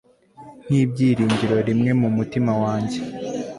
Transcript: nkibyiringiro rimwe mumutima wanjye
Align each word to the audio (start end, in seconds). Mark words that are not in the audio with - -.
nkibyiringiro 0.67 1.55
rimwe 1.67 1.91
mumutima 2.01 2.51
wanjye 2.63 2.99